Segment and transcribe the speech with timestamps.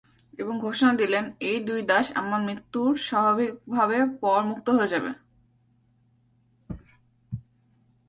[0.39, 5.11] এবং ঘোষণা দিলেন এই দুই দাস আমার মৃত্যুর স্বাভাবিকভাবে পর মুক্ত হয়ে যাবে।